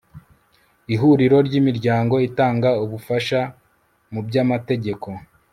[0.93, 3.41] IHURIRO RY IMIRYANGO ITANGA UBUFASHA
[4.13, 5.11] MU BY AMATEGEKO